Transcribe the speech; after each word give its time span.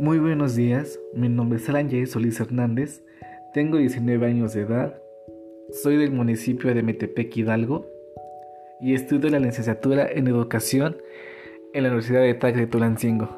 Muy 0.00 0.18
buenos 0.18 0.56
días, 0.56 0.98
mi 1.12 1.28
nombre 1.28 1.58
es 1.58 1.68
Alan 1.68 1.90
Solís 2.06 2.40
Hernández, 2.40 3.04
tengo 3.52 3.76
19 3.76 4.26
años 4.26 4.54
de 4.54 4.62
edad, 4.62 4.94
soy 5.72 5.98
del 5.98 6.10
municipio 6.10 6.74
de 6.74 6.82
Metepec 6.82 7.36
Hidalgo 7.36 7.84
y 8.80 8.94
estudio 8.94 9.28
la 9.28 9.38
licenciatura 9.38 10.08
en 10.10 10.26
Educación 10.26 10.96
en 11.74 11.82
la 11.82 11.90
Universidad 11.90 12.22
de 12.22 12.32
TAC 12.32 12.56
de 12.56 12.66
Tulancingo. 12.66 13.28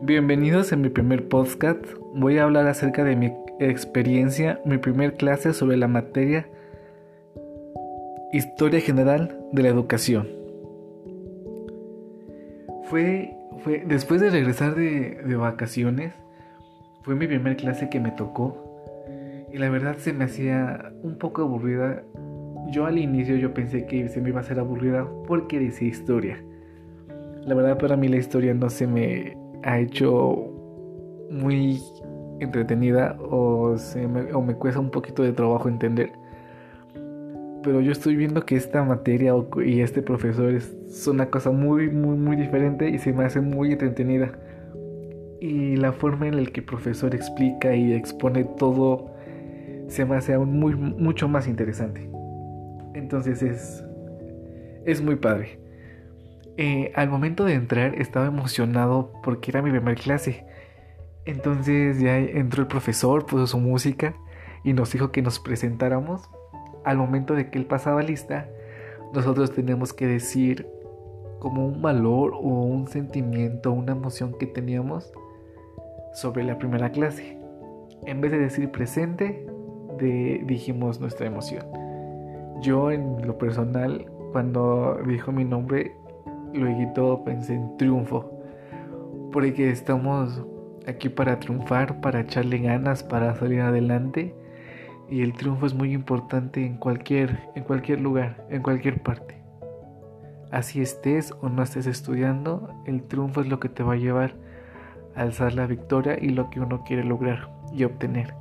Bienvenidos 0.00 0.72
a 0.72 0.76
mi 0.76 0.88
primer 0.88 1.28
podcast, 1.28 1.84
voy 2.14 2.38
a 2.38 2.44
hablar 2.44 2.66
acerca 2.66 3.04
de 3.04 3.16
mi 3.16 3.34
experiencia, 3.58 4.62
mi 4.64 4.78
primer 4.78 5.12
clase 5.12 5.52
sobre 5.52 5.76
la 5.76 5.88
materia 5.88 6.48
Historia 8.32 8.80
General 8.80 9.38
de 9.52 9.62
la 9.62 9.68
Educación. 9.68 10.26
Fue 12.84 13.36
fue 13.62 13.84
después 13.86 14.20
de 14.20 14.30
regresar 14.30 14.74
de, 14.74 15.22
de 15.24 15.36
vacaciones, 15.36 16.12
fue 17.02 17.14
mi 17.14 17.26
primer 17.26 17.56
clase 17.56 17.88
que 17.88 18.00
me 18.00 18.10
tocó 18.10 18.70
y 19.52 19.58
la 19.58 19.68
verdad 19.68 19.96
se 19.96 20.12
me 20.12 20.24
hacía 20.24 20.92
un 21.02 21.18
poco 21.18 21.42
aburrida. 21.42 22.02
Yo 22.70 22.86
al 22.86 22.98
inicio 22.98 23.36
yo 23.36 23.52
pensé 23.52 23.86
que 23.86 24.08
se 24.08 24.20
me 24.20 24.28
iba 24.28 24.38
a 24.38 24.42
hacer 24.42 24.58
aburrida 24.58 25.08
porque 25.26 25.58
decía 25.58 25.88
historia. 25.88 26.42
La 27.44 27.54
verdad 27.54 27.78
para 27.78 27.96
mí 27.96 28.08
la 28.08 28.18
historia 28.18 28.54
no 28.54 28.70
se 28.70 28.86
me 28.86 29.36
ha 29.64 29.78
hecho 29.78 30.52
muy 31.30 31.80
entretenida 32.38 33.16
o, 33.20 33.76
se 33.76 34.04
o 34.06 34.42
me 34.42 34.54
cuesta 34.54 34.80
un 34.80 34.90
poquito 34.90 35.22
de 35.22 35.32
trabajo 35.32 35.68
entender 35.68 36.12
pero 37.62 37.80
yo 37.80 37.92
estoy 37.92 38.16
viendo 38.16 38.44
que 38.44 38.56
esta 38.56 38.82
materia 38.84 39.34
y 39.64 39.80
este 39.80 40.02
profesor 40.02 40.54
es, 40.54 40.74
una 41.06 41.30
cosa 41.30 41.50
muy, 41.50 41.90
muy, 41.90 42.16
muy 42.16 42.36
diferente 42.36 42.88
y 42.88 42.98
se 42.98 43.12
me 43.12 43.24
hace 43.24 43.40
muy 43.40 43.72
entretenida. 43.72 44.32
Y 45.40 45.76
la 45.76 45.92
forma 45.92 46.26
en 46.26 46.36
la 46.36 46.50
que 46.50 46.60
el 46.60 46.66
profesor 46.66 47.14
explica 47.14 47.74
y 47.74 47.92
expone 47.92 48.44
todo 48.44 49.10
se 49.88 50.04
me 50.04 50.16
hace 50.16 50.34
aún 50.34 50.58
muy, 50.58 50.74
mucho 50.74 51.28
más 51.28 51.48
interesante. 51.48 52.08
Entonces 52.94 53.42
es, 53.42 53.84
es 54.84 55.02
muy 55.02 55.16
padre. 55.16 55.58
Eh, 56.56 56.92
al 56.94 57.08
momento 57.08 57.44
de 57.44 57.54
entrar 57.54 57.94
estaba 57.94 58.26
emocionado 58.26 59.12
porque 59.22 59.50
era 59.50 59.62
mi 59.62 59.70
primera 59.70 60.00
clase. 60.00 60.44
Entonces 61.24 62.00
ya 62.00 62.18
entró 62.18 62.62
el 62.62 62.68
profesor, 62.68 63.26
puso 63.26 63.46
su 63.46 63.58
música 63.58 64.14
y 64.64 64.72
nos 64.72 64.92
dijo 64.92 65.10
que 65.10 65.22
nos 65.22 65.38
presentáramos 65.38 66.28
al 66.84 66.96
momento 66.96 67.34
de 67.34 67.50
que 67.50 67.58
él 67.58 67.66
pasaba 67.66 68.02
lista, 68.02 68.48
nosotros 69.12 69.52
tenemos 69.52 69.92
que 69.92 70.06
decir 70.06 70.66
como 71.38 71.66
un 71.66 71.82
valor 71.82 72.32
o 72.34 72.64
un 72.64 72.86
sentimiento, 72.86 73.72
una 73.72 73.92
emoción 73.92 74.34
que 74.38 74.46
teníamos 74.46 75.12
sobre 76.14 76.44
la 76.44 76.58
primera 76.58 76.90
clase. 76.90 77.38
En 78.06 78.20
vez 78.20 78.30
de 78.30 78.38
decir 78.38 78.70
presente, 78.70 79.46
dijimos 79.98 81.00
nuestra 81.00 81.26
emoción. 81.26 81.66
Yo 82.60 82.90
en 82.90 83.26
lo 83.26 83.36
personal, 83.38 84.06
cuando 84.32 84.98
dijo 85.06 85.32
mi 85.32 85.44
nombre, 85.44 85.92
luego 86.52 87.24
pensé 87.24 87.54
en 87.54 87.76
triunfo. 87.76 88.30
Porque 89.32 89.70
estamos 89.70 90.44
aquí 90.86 91.08
para 91.08 91.38
triunfar, 91.38 92.00
para 92.00 92.20
echarle 92.20 92.58
ganas, 92.58 93.02
para 93.02 93.34
salir 93.34 93.60
adelante 93.60 94.34
y 95.10 95.22
el 95.22 95.32
triunfo 95.32 95.66
es 95.66 95.74
muy 95.74 95.92
importante 95.92 96.64
en 96.64 96.76
cualquier, 96.76 97.50
en 97.56 97.64
cualquier 97.64 98.00
lugar, 98.00 98.46
en 98.48 98.62
cualquier 98.62 99.02
parte. 99.02 99.36
Así 100.52 100.80
estés 100.80 101.32
o 101.40 101.48
no 101.48 101.62
estés 101.62 101.86
estudiando, 101.86 102.70
el 102.86 103.02
triunfo 103.02 103.40
es 103.40 103.48
lo 103.48 103.60
que 103.60 103.68
te 103.68 103.82
va 103.82 103.94
a 103.94 103.96
llevar 103.96 104.34
a 105.16 105.22
alzar 105.22 105.54
la 105.54 105.66
victoria 105.66 106.16
y 106.20 106.30
lo 106.30 106.48
que 106.50 106.60
uno 106.60 106.84
quiere 106.84 107.04
lograr 107.04 107.50
y 107.72 107.84
obtener. 107.84 108.34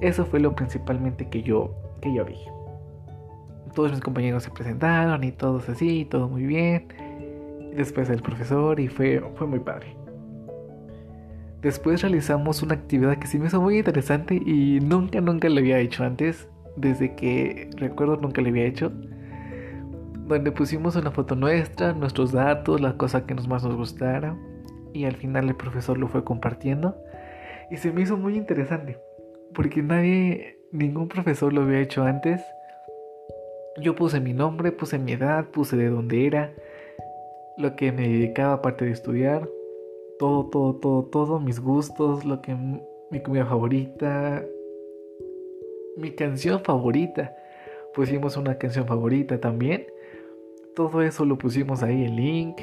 Eso 0.00 0.24
fue 0.24 0.40
lo 0.40 0.54
principalmente 0.54 1.28
que 1.28 1.42
yo, 1.42 1.74
que 2.00 2.12
yo 2.12 2.24
vi. 2.24 2.38
Todos 3.74 3.92
mis 3.92 4.00
compañeros 4.00 4.42
se 4.44 4.50
presentaron 4.50 5.24
y 5.24 5.32
todos 5.32 5.68
así, 5.68 6.06
todo 6.06 6.28
muy 6.28 6.44
bien. 6.44 6.88
después 7.76 8.08
el 8.08 8.22
profesor 8.22 8.78
y 8.80 8.88
fue, 8.88 9.22
fue 9.34 9.46
muy 9.46 9.58
padre. 9.58 10.03
Después 11.64 12.02
realizamos 12.02 12.62
una 12.62 12.74
actividad 12.74 13.16
que 13.16 13.26
sí 13.26 13.38
me 13.38 13.46
hizo 13.46 13.58
muy 13.58 13.78
interesante 13.78 14.34
y 14.34 14.80
nunca, 14.80 15.22
nunca 15.22 15.48
lo 15.48 15.60
había 15.60 15.78
hecho 15.78 16.04
antes. 16.04 16.46
Desde 16.76 17.14
que 17.14 17.70
recuerdo 17.78 18.18
nunca 18.18 18.42
lo 18.42 18.50
había 18.50 18.66
hecho. 18.66 18.92
Donde 20.28 20.52
pusimos 20.52 20.94
una 20.94 21.10
foto 21.10 21.36
nuestra, 21.36 21.94
nuestros 21.94 22.32
datos, 22.32 22.82
la 22.82 22.98
cosa 22.98 23.24
que 23.24 23.34
más 23.34 23.64
nos 23.64 23.76
gustara. 23.76 24.36
Y 24.92 25.06
al 25.06 25.16
final 25.16 25.48
el 25.48 25.56
profesor 25.56 25.96
lo 25.96 26.06
fue 26.06 26.22
compartiendo. 26.22 26.98
Y 27.70 27.78
se 27.78 27.92
me 27.92 28.02
hizo 28.02 28.18
muy 28.18 28.36
interesante. 28.36 28.98
Porque 29.54 29.82
nadie, 29.82 30.58
ningún 30.70 31.08
profesor 31.08 31.50
lo 31.54 31.62
había 31.62 31.80
hecho 31.80 32.02
antes. 32.02 32.42
Yo 33.80 33.94
puse 33.94 34.20
mi 34.20 34.34
nombre, 34.34 34.70
puse 34.70 34.98
mi 34.98 35.12
edad, 35.12 35.46
puse 35.46 35.78
de 35.78 35.88
dónde 35.88 36.26
era, 36.26 36.52
lo 37.56 37.74
que 37.74 37.90
me 37.90 38.06
dedicaba 38.06 38.52
aparte 38.52 38.84
de 38.84 38.90
estudiar, 38.90 39.48
todo, 40.18 40.46
todo, 40.46 40.74
todo, 40.76 41.04
todo, 41.04 41.40
mis 41.40 41.60
gustos, 41.60 42.24
lo 42.24 42.40
que 42.40 42.56
mi 43.10 43.22
comida 43.22 43.46
favorita, 43.46 44.44
mi 45.96 46.10
canción 46.12 46.60
favorita. 46.62 47.34
Pusimos 47.94 48.36
una 48.36 48.58
canción 48.58 48.86
favorita 48.86 49.38
también. 49.40 49.86
Todo 50.74 51.02
eso 51.02 51.24
lo 51.24 51.38
pusimos 51.38 51.84
ahí 51.84 52.04
el 52.04 52.16
link 52.16 52.60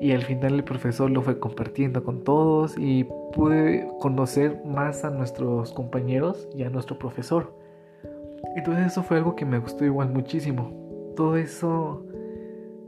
y 0.00 0.10
al 0.12 0.22
final 0.22 0.54
el 0.54 0.64
profesor 0.64 1.10
lo 1.10 1.22
fue 1.22 1.38
compartiendo 1.38 2.02
con 2.02 2.24
todos 2.24 2.76
y 2.76 3.04
pude 3.32 3.88
conocer 4.00 4.60
más 4.64 5.04
a 5.04 5.10
nuestros 5.10 5.72
compañeros 5.72 6.48
y 6.56 6.64
a 6.64 6.70
nuestro 6.70 6.98
profesor. 6.98 7.54
Entonces 8.56 8.86
eso 8.86 9.02
fue 9.04 9.18
algo 9.18 9.36
que 9.36 9.44
me 9.44 9.58
gustó 9.58 9.84
igual 9.84 10.10
muchísimo. 10.10 10.72
Todo 11.16 11.36
eso, 11.36 12.04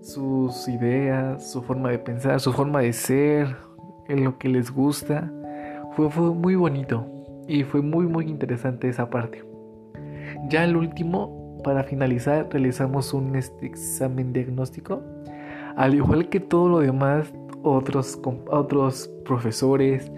sus 0.01 0.67
ideas, 0.67 1.49
su 1.53 1.63
forma 1.63 1.91
de 1.91 2.01
pensar, 2.01 2.41
su 2.41 2.53
forma 2.53 2.81
de 2.81 2.93
ser, 2.93 3.55
en 4.09 4.25
lo 4.25 4.39
que 4.39 4.49
les 4.49 4.71
gusta. 4.71 5.33
Fue, 5.95 6.11
fue 6.11 6.35
muy 6.35 6.57
bonito 6.57 7.07
y 7.49 7.63
fue 7.65 7.83
muy 7.83 8.07
muy 8.07 8.27
interesante 8.27 8.89
esa 8.89 9.09
parte. 9.09 9.45
Ya 10.49 10.65
el 10.65 10.77
último, 10.77 11.61
para 11.65 11.85
finalizar, 11.85 12.49
realizamos 12.51 13.13
un 13.15 13.37
este, 13.37 13.67
examen 13.67 14.33
diagnóstico. 14.33 15.03
Al 15.77 15.95
igual 15.95 16.29
que 16.29 16.41
todo 16.41 16.69
lo 16.69 16.79
demás, 16.81 17.33
otros, 17.63 18.21
otros 18.51 19.11
profesores, 19.25 20.11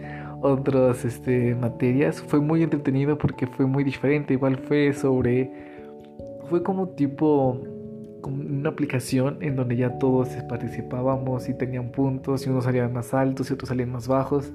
otras 0.42 1.04
este, 1.04 1.54
materias, 1.54 2.20
fue 2.22 2.40
muy 2.40 2.62
entretenido 2.62 3.18
porque 3.18 3.46
fue 3.46 3.66
muy 3.66 3.84
diferente. 3.84 4.34
Igual 4.34 4.56
fue 4.56 4.92
sobre, 4.92 5.50
fue 6.48 6.62
como 6.62 6.88
tipo 6.90 7.60
una 8.28 8.70
aplicación 8.70 9.38
en 9.40 9.56
donde 9.56 9.76
ya 9.76 9.98
todos 9.98 10.28
participábamos 10.48 11.48
y 11.48 11.54
tenían 11.54 11.90
puntos 11.90 12.46
y 12.46 12.50
unos 12.50 12.64
salían 12.64 12.92
más 12.92 13.14
altos 13.14 13.50
y 13.50 13.54
otros 13.54 13.68
salían 13.68 13.90
más 13.90 14.08
bajos. 14.08 14.52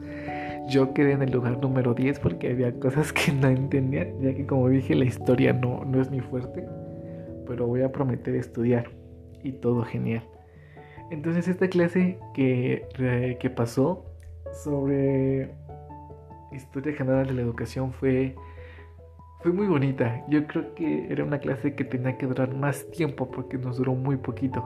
Yo 0.69 0.93
quedé 0.93 1.11
en 1.13 1.21
el 1.21 1.31
lugar 1.31 1.59
número 1.59 1.93
10 1.93 2.19
porque 2.19 2.51
había 2.51 2.71
cosas 2.79 3.11
que 3.13 3.31
no 3.31 3.47
entendía, 3.47 4.07
ya 4.21 4.33
que 4.33 4.45
como 4.45 4.69
dije 4.69 4.95
la 4.95 5.05
historia 5.05 5.53
no, 5.53 5.83
no 5.83 6.01
es 6.01 6.09
mi 6.09 6.21
fuerte, 6.21 6.65
pero 7.47 7.67
voy 7.67 7.81
a 7.81 7.91
prometer 7.91 8.35
estudiar 8.35 8.89
y 9.43 9.51
todo 9.53 9.83
genial. 9.83 10.23
Entonces 11.11 11.47
esta 11.47 11.67
clase 11.67 12.17
que, 12.33 12.87
que 13.39 13.49
pasó 13.49 14.05
sobre 14.63 15.51
historia 16.51 16.93
general 16.93 17.27
de 17.27 17.33
la 17.33 17.41
educación 17.41 17.91
fue 17.91 18.35
fue 19.43 19.51
muy 19.51 19.67
bonita. 19.67 20.23
Yo 20.29 20.47
creo 20.47 20.73
que 20.73 21.11
era 21.11 21.23
una 21.23 21.37
clase 21.39 21.75
que 21.75 21.83
tenía 21.83 22.17
que 22.17 22.25
durar 22.25 22.55
más 22.55 22.89
tiempo 22.91 23.29
porque 23.29 23.57
nos 23.57 23.77
duró 23.77 23.93
muy 23.93 24.15
poquito. 24.15 24.63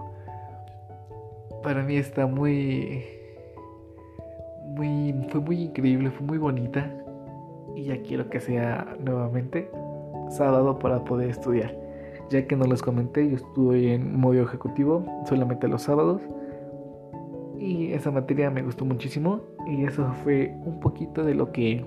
Para 1.63 1.83
mí 1.83 1.97
está 1.97 2.27
muy 2.27 3.03
muy 4.75 5.15
fue 5.29 5.41
muy 5.41 5.63
increíble, 5.63 6.12
fue 6.12 6.27
muy 6.27 6.38
bonita 6.38 6.94
y 7.75 7.85
ya 7.85 8.01
quiero 8.03 8.29
que 8.29 8.39
sea 8.39 8.95
nuevamente 9.03 9.69
sábado 10.29 10.77
para 10.77 11.03
poder 11.03 11.31
estudiar. 11.31 11.75
Ya 12.29 12.45
que 12.45 12.56
no 12.56 12.65
les 12.65 12.83
comenté, 12.83 13.27
yo 13.27 13.38
estuve 13.38 13.95
en 13.95 14.19
modo 14.19 14.41
ejecutivo 14.41 15.03
solamente 15.27 15.68
los 15.68 15.81
sábados 15.81 16.21
y 17.57 17.94
esa 17.94 18.12
materia 18.12 18.51
me 18.51 18.62
gustó 18.62 18.85
muchísimo 18.85 19.41
y 19.65 19.85
eso 19.85 20.13
fue 20.24 20.53
un 20.65 20.79
poquito 20.79 21.24
de 21.24 21.33
lo 21.33 21.51
que 21.51 21.83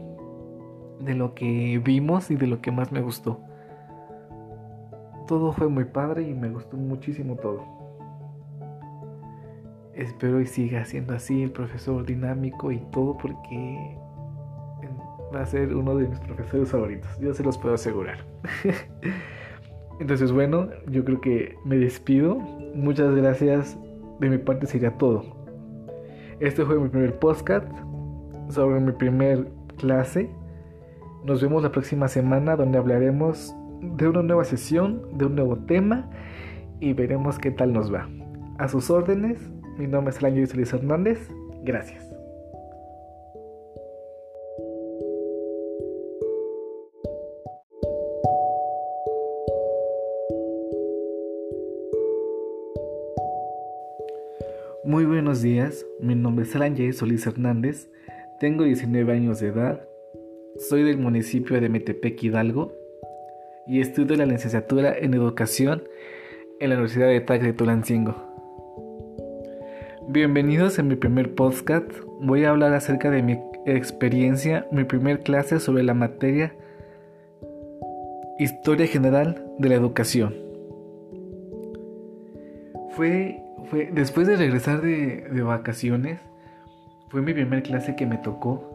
de 1.01 1.15
lo 1.15 1.35
que 1.35 1.81
vimos 1.85 2.31
y 2.31 2.37
de 2.37 2.47
lo 2.47 2.61
que 2.61 2.71
más 2.71 2.93
me 2.93 3.01
gustó. 3.01 3.41
Todo 5.27 5.53
fue 5.53 5.69
muy 5.69 5.85
padre 5.85 6.29
y 6.29 6.35
me 6.35 6.51
gustó 6.51 6.77
muchísimo 6.77 7.37
todo. 7.37 7.65
Espero 9.95 10.41
y 10.41 10.47
siga 10.47 10.85
siendo 10.85 11.15
así 11.15 11.43
el 11.43 11.51
profesor 11.51 12.05
dinámico 12.05 12.73
y 12.73 12.79
todo 12.91 13.17
porque 13.19 13.99
va 15.35 15.43
a 15.43 15.47
ser 15.47 15.75
uno 15.75 15.97
de 15.97 16.09
mis 16.09 16.19
profesores 16.21 16.71
favoritos. 16.71 17.19
Yo 17.21 17.35
se 17.35 17.43
los 17.43 17.59
puedo 17.59 17.75
asegurar. 17.75 18.19
Entonces 20.01 20.33
bueno, 20.33 20.69
yo 20.89 21.05
creo 21.05 21.21
que 21.21 21.57
me 21.65 21.77
despido. 21.77 22.37
Muchas 22.75 23.15
gracias. 23.15 23.79
De 24.21 24.31
mi 24.31 24.39
parte 24.39 24.67
sería 24.67 24.97
todo. 24.97 25.25
Este 26.41 26.65
fue 26.65 26.79
mi 26.79 26.89
primer 26.89 27.19
podcast 27.19 27.69
sobre 28.49 28.81
mi 28.81 28.93
primer 28.93 29.47
clase. 29.77 30.31
Nos 31.25 31.43
vemos 31.43 31.63
la 31.63 31.71
próxima 31.71 32.09
semana 32.09 32.57
donde 32.57 32.79
hablaremos 32.79 33.55
de 33.81 34.09
una 34.09 34.23
nueva 34.23 34.45
sesión, 34.45 35.03
de 35.19 35.27
un 35.27 35.35
nuevo 35.35 35.57
tema 35.57 36.11
y 36.81 36.95
veremos 36.95 37.39
qué 37.39 37.51
tal 37.51 37.73
nos 37.73 37.93
va. 37.93 38.09
A 38.59 38.69
sus 38.69 38.91
órdenes, 38.91 39.39
mi 39.79 39.87
nombre 39.87 40.13
es 40.15 40.19
Alan 40.19 40.35
Luis 40.35 40.73
Hernández. 40.73 41.29
Gracias. 41.63 42.11
Muy 54.85 55.05
buenos 55.05 55.43
días, 55.43 55.87
mi 56.01 56.15
nombre 56.15 56.47
es 56.47 56.57
Alan 56.57 56.75
J. 56.75 56.95
Solís 56.95 57.27
Hernández, 57.27 57.91
tengo 58.41 58.65
19 58.65 59.13
años 59.13 59.39
de 59.39 59.49
edad, 59.49 59.90
soy 60.69 60.83
del 60.83 60.99
municipio 60.99 61.59
de 61.59 61.71
Metepec 61.71 62.23
Hidalgo 62.23 62.75
y 63.67 63.81
estudio 63.81 64.17
la 64.17 64.27
licenciatura 64.27 64.95
en 64.97 65.15
Educación 65.15 65.85
en 66.61 66.69
la 66.69 66.77
Universidad 66.77 67.09
de 67.09 67.21
TAC 67.21 67.41
de 67.41 67.53
Tulancingo. 67.55 68.15
Bienvenidos 70.09 70.79
en 70.79 70.89
mi 70.89 70.97
primer 70.97 71.35
podcast, 71.35 71.91
voy 72.21 72.45
a 72.45 72.51
hablar 72.51 72.75
acerca 72.75 73.11
de 73.11 73.23
mi 73.23 73.39
experiencia, 73.65 74.67
mi 74.71 74.85
primer 74.85 75.21
clase 75.21 75.61
sobre 75.61 75.83
la 75.83 75.95
materia 75.95 76.55
Historia 78.39 78.87
General 78.87 79.43
de 79.59 79.69
la 79.71 79.77
Educación. 79.77 80.35
Fue 82.91 83.43
fue 83.71 83.89
después 83.93 84.27
de 84.27 84.37
regresar 84.37 84.83
de, 84.83 85.29
de 85.31 85.43
vacaciones, 85.43 86.21
fue 87.09 87.23
mi 87.23 87.33
primer 87.33 87.63
clase 87.63 87.97
que 87.97 88.05
me 88.05 88.19
tocó 88.19 88.70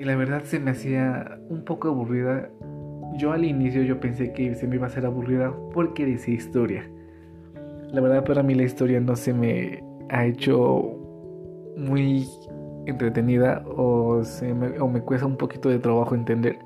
y 0.00 0.04
la 0.04 0.16
verdad 0.16 0.42
se 0.44 0.58
me 0.58 0.70
hacía 0.70 1.38
un 1.50 1.62
poco 1.62 1.88
aburrida. 1.88 2.50
Yo 3.18 3.32
al 3.32 3.44
inicio 3.44 3.82
yo 3.82 4.00
pensé 4.00 4.32
que 4.32 4.54
se 4.54 4.66
me 4.66 4.76
iba 4.76 4.86
a 4.86 4.88
hacer 4.88 5.04
aburrida 5.04 5.54
porque 5.74 6.06
decía 6.06 6.34
historia. 6.34 6.90
La 7.92 8.00
verdad 8.00 8.24
para 8.24 8.42
mí 8.42 8.54
la 8.54 8.62
historia 8.62 8.98
no 8.98 9.14
se 9.14 9.34
me 9.34 9.84
ha 10.08 10.24
hecho 10.24 10.96
muy 11.76 12.26
entretenida 12.86 13.62
o, 13.66 14.24
se 14.24 14.54
me, 14.54 14.80
o 14.80 14.88
me 14.88 15.02
cuesta 15.02 15.26
un 15.26 15.36
poquito 15.36 15.68
de 15.68 15.78
trabajo 15.78 16.14
entender 16.14 16.58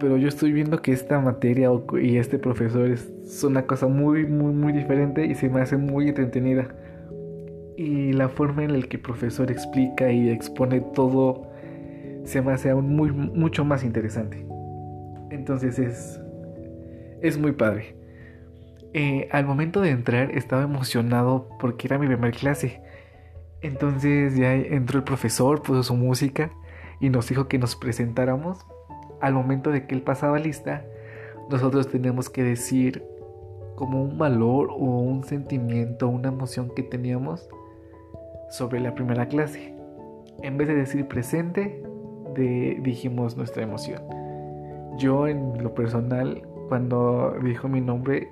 pero 0.00 0.16
yo 0.16 0.28
estoy 0.28 0.52
viendo 0.52 0.80
que 0.80 0.92
esta 0.92 1.20
materia 1.20 1.70
y 2.00 2.16
este 2.16 2.38
profesor 2.38 2.90
es, 2.90 3.44
una 3.44 3.66
cosa 3.66 3.86
muy, 3.86 4.26
muy, 4.26 4.52
muy 4.52 4.72
diferente 4.72 5.26
y 5.26 5.34
se 5.34 5.48
me 5.48 5.60
hace 5.60 5.76
muy 5.76 6.08
entretenida. 6.08 6.68
Y 7.76 8.12
la 8.12 8.28
forma 8.28 8.64
en 8.64 8.80
la 8.80 8.86
que 8.86 8.96
el 8.96 9.02
profesor 9.02 9.50
explica 9.50 10.10
y 10.10 10.30
expone 10.30 10.80
todo 10.94 11.49
se 12.24 12.42
me 12.42 12.52
hace 12.52 12.70
aún 12.70 12.94
muy, 12.94 13.10
mucho 13.12 13.64
más 13.64 13.84
interesante. 13.84 14.46
Entonces 15.30 15.78
es, 15.78 16.20
es 17.22 17.38
muy 17.38 17.52
padre. 17.52 17.96
Eh, 18.92 19.28
al 19.30 19.46
momento 19.46 19.80
de 19.80 19.90
entrar 19.90 20.32
estaba 20.32 20.62
emocionado 20.62 21.48
porque 21.60 21.86
era 21.86 21.98
mi 21.98 22.06
primera 22.06 22.36
clase. 22.36 22.82
Entonces 23.62 24.36
ya 24.36 24.54
entró 24.54 24.98
el 24.98 25.04
profesor, 25.04 25.62
puso 25.62 25.82
su 25.82 25.94
música 25.94 26.50
y 27.00 27.10
nos 27.10 27.28
dijo 27.28 27.46
que 27.48 27.58
nos 27.58 27.76
presentáramos 27.76 28.66
al 29.20 29.34
momento 29.34 29.70
de 29.70 29.86
que 29.86 29.94
él 29.94 30.02
pasaba 30.02 30.38
lista, 30.38 30.84
nosotros 31.50 31.88
tenemos 31.88 32.30
que 32.30 32.42
decir 32.42 33.04
como 33.76 34.02
un 34.02 34.18
valor 34.18 34.70
o 34.70 34.76
un 34.76 35.24
sentimiento, 35.24 36.08
una 36.08 36.28
emoción 36.28 36.70
que 36.74 36.82
teníamos 36.82 37.48
sobre 38.50 38.80
la 38.80 38.94
primera 38.94 39.26
clase. 39.26 39.74
En 40.42 40.56
vez 40.56 40.68
de 40.68 40.74
decir 40.74 41.06
presente, 41.06 41.82
dijimos 42.34 43.36
nuestra 43.36 43.62
emoción. 43.62 44.02
Yo 44.98 45.26
en 45.26 45.62
lo 45.62 45.74
personal, 45.74 46.42
cuando 46.68 47.34
dijo 47.42 47.68
mi 47.68 47.80
nombre, 47.80 48.28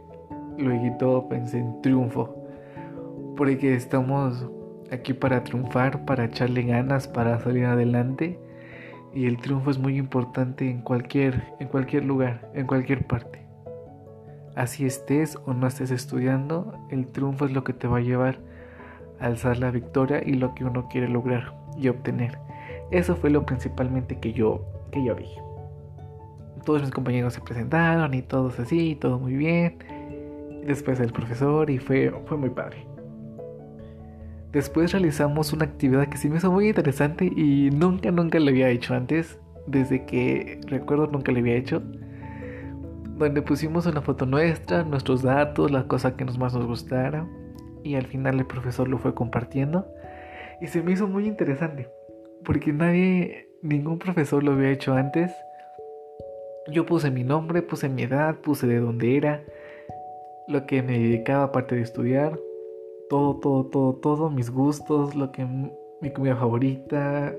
luego 0.56 1.28
pensé 1.28 1.58
en 1.58 1.80
triunfo, 1.82 2.34
porque 3.36 3.74
estamos 3.74 4.48
aquí 4.90 5.12
para 5.12 5.44
triunfar, 5.44 6.04
para 6.04 6.24
echarle 6.24 6.62
ganas, 6.62 7.08
para 7.08 7.38
salir 7.40 7.64
adelante 7.66 8.38
y 9.14 9.26
el 9.26 9.38
triunfo 9.38 9.70
es 9.70 9.78
muy 9.78 9.96
importante 9.96 10.70
en 10.70 10.82
cualquier, 10.82 11.54
en 11.58 11.68
cualquier 11.68 12.04
lugar, 12.04 12.50
en 12.54 12.66
cualquier 12.66 13.06
parte. 13.06 13.46
Así 14.54 14.84
estés 14.84 15.38
o 15.46 15.54
no 15.54 15.66
estés 15.66 15.90
estudiando, 15.90 16.74
el 16.90 17.06
triunfo 17.06 17.44
es 17.44 17.52
lo 17.52 17.64
que 17.64 17.72
te 17.72 17.88
va 17.88 17.98
a 17.98 18.02
llevar 18.02 18.38
a 19.20 19.26
alzar 19.26 19.58
la 19.58 19.70
victoria 19.70 20.22
y 20.24 20.34
lo 20.34 20.54
que 20.54 20.64
uno 20.64 20.88
quiere 20.88 21.08
lograr 21.08 21.54
y 21.76 21.88
obtener. 21.88 22.38
Eso 22.90 23.16
fue 23.16 23.30
lo 23.30 23.44
principalmente 23.44 24.18
que 24.18 24.32
yo, 24.32 24.64
que 24.90 25.04
yo 25.04 25.14
vi. 25.14 25.28
Todos 26.64 26.82
mis 26.82 26.90
compañeros 26.90 27.34
se 27.34 27.40
presentaron 27.40 28.14
y 28.14 28.22
todos 28.22 28.58
así, 28.58 28.94
todo 28.94 29.18
muy 29.18 29.34
bien. 29.34 29.78
Después 30.66 31.00
el 31.00 31.12
profesor 31.12 31.70
y 31.70 31.78
fue, 31.78 32.12
fue 32.26 32.36
muy 32.36 32.50
padre. 32.50 32.86
Después 34.52 34.92
realizamos 34.92 35.52
una 35.52 35.66
actividad 35.66 36.08
que 36.08 36.16
sí 36.16 36.30
me 36.30 36.38
hizo 36.38 36.50
muy 36.50 36.68
interesante 36.68 37.26
y 37.26 37.70
nunca, 37.70 38.10
nunca 38.10 38.40
lo 38.40 38.48
había 38.48 38.70
hecho 38.70 38.94
antes. 38.94 39.38
Desde 39.66 40.06
que 40.06 40.60
recuerdo 40.66 41.06
nunca 41.06 41.32
lo 41.32 41.38
había 41.38 41.56
hecho. 41.56 41.82
Donde 43.18 43.42
pusimos 43.42 43.84
una 43.84 44.00
foto 44.00 44.24
nuestra, 44.24 44.84
nuestros 44.84 45.22
datos, 45.22 45.70
la 45.70 45.86
cosa 45.86 46.16
que 46.16 46.24
nos 46.24 46.38
más 46.38 46.54
nos 46.54 46.66
gustara. 46.66 47.26
Y 47.84 47.96
al 47.96 48.06
final 48.06 48.38
el 48.38 48.46
profesor 48.46 48.88
lo 48.88 48.96
fue 48.96 49.14
compartiendo. 49.14 49.86
Y 50.62 50.68
se 50.68 50.82
me 50.82 50.92
hizo 50.92 51.06
muy 51.06 51.26
interesante. 51.26 51.88
Porque 52.44 52.72
nadie, 52.72 53.48
ningún 53.62 53.98
profesor 53.98 54.42
lo 54.42 54.52
había 54.52 54.70
hecho 54.70 54.94
antes. 54.94 55.32
Yo 56.68 56.86
puse 56.86 57.10
mi 57.10 57.24
nombre, 57.24 57.62
puse 57.62 57.88
mi 57.88 58.02
edad, 58.02 58.36
puse 58.36 58.66
de 58.66 58.78
dónde 58.78 59.16
era, 59.16 59.42
lo 60.48 60.66
que 60.66 60.82
me 60.82 60.98
dedicaba 60.98 61.44
aparte 61.44 61.76
de 61.76 61.82
estudiar, 61.82 62.38
todo, 63.08 63.36
todo, 63.36 63.66
todo, 63.66 63.94
todo, 63.94 64.30
mis 64.30 64.50
gustos, 64.50 65.14
lo 65.14 65.32
que 65.32 65.46
mi 66.00 66.10
comida 66.12 66.36
favorita, 66.36 67.34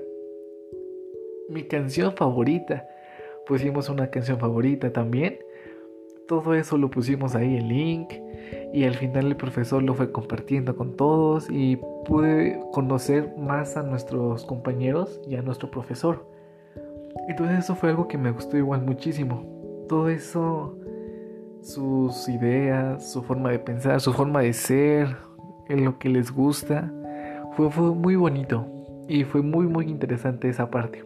mi 1.48 1.64
canción 1.64 2.14
favorita. 2.16 2.86
Pusimos 3.46 3.88
una 3.88 4.10
canción 4.10 4.38
favorita 4.38 4.92
también. 4.92 5.38
Todo 6.28 6.54
eso 6.54 6.78
lo 6.78 6.90
pusimos 6.90 7.34
ahí 7.34 7.56
el 7.56 7.68
link 7.68 8.12
y 8.72 8.84
al 8.84 8.94
final 8.94 9.26
el 9.26 9.36
profesor 9.36 9.82
lo 9.82 9.94
fue 9.94 10.12
compartiendo 10.12 10.76
con 10.76 10.96
todos 10.96 11.48
y 11.50 11.78
pude 12.04 12.60
conocer 12.72 13.34
más 13.36 13.76
a 13.76 13.82
nuestros 13.82 14.44
compañeros 14.44 15.20
y 15.28 15.36
a 15.36 15.42
nuestro 15.42 15.70
profesor. 15.70 16.26
Entonces 17.28 17.60
eso 17.60 17.74
fue 17.74 17.90
algo 17.90 18.06
que 18.08 18.18
me 18.18 18.30
gustó 18.30 18.56
igual 18.56 18.82
muchísimo. 18.82 19.44
Todo 19.88 20.08
eso, 20.08 20.78
sus 21.62 22.28
ideas, 22.28 23.12
su 23.12 23.22
forma 23.22 23.50
de 23.50 23.58
pensar, 23.58 24.00
su 24.00 24.12
forma 24.12 24.40
de 24.40 24.52
ser, 24.52 25.16
en 25.68 25.84
lo 25.84 25.98
que 25.98 26.08
les 26.08 26.30
gusta. 26.30 26.92
Fue, 27.52 27.70
fue 27.70 27.94
muy 27.94 28.16
bonito 28.16 28.66
y 29.08 29.24
fue 29.24 29.42
muy 29.42 29.66
muy 29.66 29.86
interesante 29.86 30.48
esa 30.48 30.70
parte. 30.70 31.04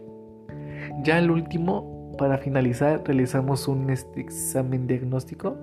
Ya 1.02 1.18
el 1.18 1.30
último, 1.30 2.12
para 2.18 2.38
finalizar, 2.38 3.02
realizamos 3.04 3.66
un 3.68 3.90
este, 3.90 4.20
examen 4.20 4.86
diagnóstico. 4.86 5.56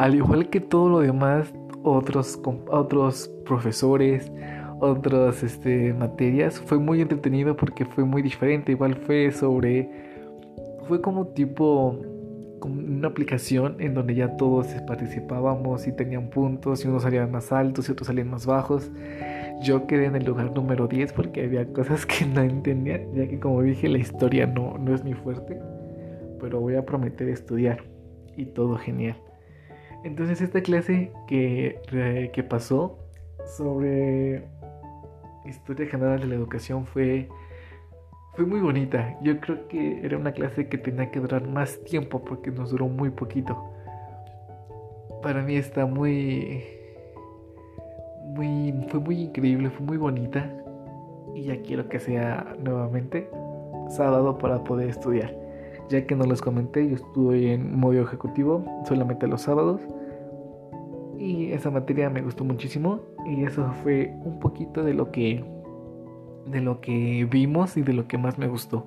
Al 0.00 0.14
igual 0.14 0.48
que 0.48 0.60
todo 0.60 0.88
lo 0.88 1.00
demás, 1.00 1.52
otros, 1.82 2.40
otros 2.68 3.30
profesores, 3.44 4.32
otras 4.80 5.42
este, 5.42 5.92
materias, 5.92 6.58
fue 6.58 6.78
muy 6.78 7.02
entretenido 7.02 7.54
porque 7.54 7.84
fue 7.84 8.04
muy 8.04 8.22
diferente. 8.22 8.72
Igual 8.72 8.94
fue 8.94 9.30
sobre, 9.30 9.90
fue 10.88 11.02
como 11.02 11.26
tipo 11.26 12.00
una 12.62 13.08
aplicación 13.08 13.76
en 13.78 13.92
donde 13.92 14.14
ya 14.14 14.38
todos 14.38 14.68
participábamos 14.86 15.86
y 15.86 15.92
tenían 15.92 16.30
puntos 16.30 16.82
y 16.82 16.88
unos 16.88 17.02
salían 17.02 17.30
más 17.30 17.52
altos 17.52 17.90
y 17.90 17.92
otros 17.92 18.06
salían 18.06 18.30
más 18.30 18.46
bajos. 18.46 18.90
Yo 19.60 19.86
quedé 19.86 20.06
en 20.06 20.16
el 20.16 20.24
lugar 20.24 20.50
número 20.54 20.88
10 20.88 21.12
porque 21.12 21.44
había 21.44 21.70
cosas 21.74 22.06
que 22.06 22.24
no 22.24 22.40
entendía, 22.40 23.04
ya 23.12 23.28
que 23.28 23.38
como 23.38 23.60
dije 23.60 23.86
la 23.86 23.98
historia 23.98 24.46
no, 24.46 24.78
no 24.78 24.94
es 24.94 25.04
mi 25.04 25.12
fuerte, 25.12 25.60
pero 26.40 26.58
voy 26.58 26.76
a 26.76 26.86
prometer 26.86 27.28
estudiar 27.28 27.82
y 28.34 28.46
todo 28.46 28.78
genial. 28.78 29.18
Entonces 30.04 30.40
esta 30.40 30.62
clase 30.62 31.12
que, 31.26 31.80
que 32.32 32.42
pasó 32.42 32.98
sobre 33.56 34.44
historia 35.44 35.86
general 35.86 36.20
de 36.20 36.26
la 36.26 36.34
educación 36.34 36.86
fue 36.86 37.28
fue 38.34 38.46
muy 38.46 38.60
bonita. 38.60 39.18
Yo 39.22 39.40
creo 39.40 39.68
que 39.68 40.04
era 40.04 40.16
una 40.16 40.32
clase 40.32 40.68
que 40.68 40.78
tenía 40.78 41.10
que 41.10 41.20
durar 41.20 41.46
más 41.46 41.82
tiempo 41.84 42.24
porque 42.24 42.50
nos 42.50 42.70
duró 42.70 42.86
muy 42.88 43.10
poquito. 43.10 43.62
Para 45.22 45.42
mí 45.42 45.56
está 45.56 45.84
muy 45.84 46.64
muy 48.24 48.72
fue 48.88 49.00
muy 49.00 49.22
increíble, 49.22 49.70
fue 49.70 49.84
muy 49.84 49.96
bonita 49.96 50.50
y 51.34 51.44
ya 51.44 51.60
quiero 51.62 51.88
que 51.88 51.98
sea 51.98 52.54
nuevamente 52.62 53.28
sábado 53.88 54.38
para 54.38 54.62
poder 54.62 54.88
estudiar. 54.88 55.39
Ya 55.90 56.06
que 56.06 56.14
no 56.14 56.24
les 56.24 56.40
comenté, 56.40 56.88
yo 56.88 56.94
estuve 56.94 57.52
en 57.52 57.78
modo 57.78 58.00
ejecutivo 58.00 58.64
solamente 58.86 59.26
los 59.26 59.42
sábados 59.42 59.80
y 61.18 61.52
esa 61.52 61.70
materia 61.70 62.08
me 62.08 62.22
gustó 62.22 62.44
muchísimo 62.44 63.00
y 63.26 63.44
eso 63.44 63.70
fue 63.82 64.14
un 64.24 64.38
poquito 64.38 64.82
de 64.84 64.94
lo 64.94 65.10
que 65.10 65.44
de 66.46 66.60
lo 66.60 66.80
que 66.80 67.28
vimos 67.30 67.76
y 67.76 67.82
de 67.82 67.92
lo 67.92 68.08
que 68.08 68.18
más 68.18 68.38
me 68.38 68.46
gustó. 68.46 68.86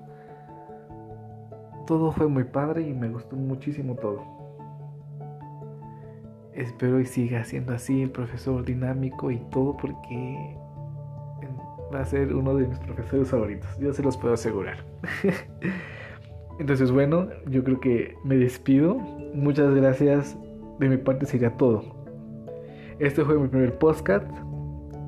Todo 1.86 2.12
fue 2.12 2.28
muy 2.28 2.46
padre 2.46 2.82
y 2.82 2.94
me 2.94 3.10
gustó 3.10 3.36
muchísimo 3.36 3.96
todo. 3.96 4.22
Espero 6.54 7.00
y 7.00 7.06
siga 7.06 7.44
siendo 7.44 7.74
así 7.74 8.02
el 8.02 8.12
profesor 8.12 8.64
dinámico 8.64 9.30
y 9.30 9.38
todo 9.52 9.76
porque 9.76 10.58
va 11.94 12.00
a 12.00 12.06
ser 12.06 12.34
uno 12.34 12.56
de 12.56 12.68
mis 12.68 12.80
profesores 12.80 13.30
favoritos. 13.30 13.78
Yo 13.78 13.94
se 13.94 14.02
los 14.02 14.18
puedo 14.18 14.34
asegurar. 14.34 14.78
Entonces 16.60 16.92
bueno, 16.92 17.28
yo 17.48 17.64
creo 17.64 17.80
que 17.80 18.16
me 18.24 18.36
despido. 18.36 18.96
Muchas 19.34 19.74
gracias. 19.74 20.38
De 20.80 20.90
mi 20.90 20.98
parte 20.98 21.26
sería 21.26 21.56
todo. 21.58 21.84
Este 23.00 23.24
fue 23.24 23.38
mi 23.38 23.48
primer 23.48 23.78
podcast 23.78 24.28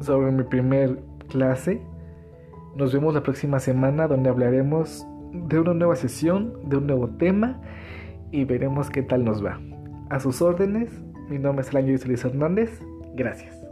sobre 0.02 0.32
mi 0.32 0.44
primer 0.44 1.00
clase. 1.30 1.82
Nos 2.76 2.94
vemos 2.94 3.14
la 3.14 3.24
próxima 3.24 3.60
semana 3.60 4.08
donde 4.08 4.30
hablaremos 4.30 5.06
de 5.32 5.60
una 5.60 5.74
nueva 5.74 5.96
sesión, 5.96 6.54
de 6.70 6.78
un 6.78 6.88
nuevo 6.88 7.10
tema 7.10 7.62
y 8.32 8.46
veremos 8.46 8.90
qué 8.90 9.02
tal 9.02 9.24
nos 9.26 9.44
va. 9.44 9.60
A 10.10 10.20
sus 10.20 10.42
órdenes, 10.42 11.02
mi 11.30 11.40
nombre 11.40 11.64
es 11.64 11.70
Alan 11.70 11.88
Luis 11.88 12.26
Hernández. 12.26 12.82
Gracias. 13.16 13.65